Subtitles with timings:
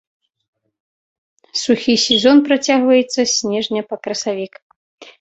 [1.65, 4.53] Сухі сезон працягваецца з снежня па красавік.